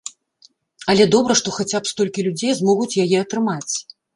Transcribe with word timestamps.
Але 0.93 1.03
добра, 1.17 1.33
што 1.43 1.53
хаця 1.57 1.77
б 1.83 1.91
столькі 1.91 2.27
людзей 2.31 2.51
змогуць 2.61 2.99
яе 3.05 3.17
атрымаць. 3.25 3.73